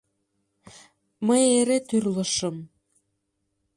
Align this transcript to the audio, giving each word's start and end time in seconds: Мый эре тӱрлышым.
Мый 1.27 1.43
эре 1.59 1.77
тӱрлышым. 1.87 2.57